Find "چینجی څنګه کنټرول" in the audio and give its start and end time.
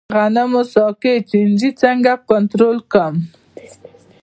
1.29-2.77